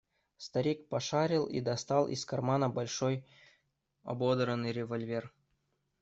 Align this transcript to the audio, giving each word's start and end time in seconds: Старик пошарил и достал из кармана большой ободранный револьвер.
Старик 0.37 0.87
пошарил 0.89 1.45
и 1.45 1.59
достал 1.61 2.07
из 2.07 2.25
кармана 2.25 2.71
большой 2.71 3.23
ободранный 4.01 4.71
револьвер. 4.71 5.31